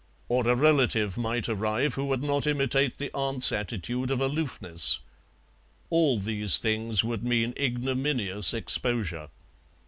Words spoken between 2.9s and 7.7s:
the aunt's attitude of aloofness. All these things would mean